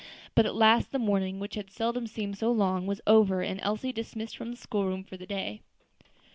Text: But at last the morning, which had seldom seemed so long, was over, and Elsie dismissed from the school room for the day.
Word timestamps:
But 0.33 0.47
at 0.47 0.55
last 0.55 0.91
the 0.91 0.97
morning, 0.97 1.39
which 1.39 1.53
had 1.53 1.69
seldom 1.69 2.07
seemed 2.07 2.35
so 2.39 2.51
long, 2.51 2.87
was 2.87 3.01
over, 3.05 3.43
and 3.43 3.59
Elsie 3.61 3.93
dismissed 3.93 4.35
from 4.35 4.49
the 4.49 4.57
school 4.57 4.87
room 4.87 5.03
for 5.03 5.15
the 5.15 5.27
day. 5.27 5.61